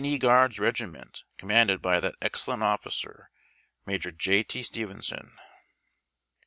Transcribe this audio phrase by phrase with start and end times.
[0.03, 0.17] E.
[0.17, 3.29] GUAEDS EEGIMENT, commanded by that excellent officer,
[3.85, 4.41] MAJOE J.
[4.41, 4.63] T.
[4.63, 5.37] STEVENSON.